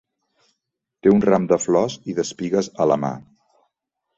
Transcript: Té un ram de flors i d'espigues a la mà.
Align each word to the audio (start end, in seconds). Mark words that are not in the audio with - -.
Té 1.07 1.11
un 1.17 1.21
ram 1.29 1.45
de 1.51 1.59
flors 1.65 1.99
i 2.13 2.15
d'espigues 2.21 2.71
a 2.87 2.89
la 2.93 2.99
mà. 3.07 3.13